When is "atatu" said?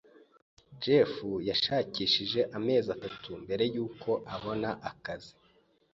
2.95-3.29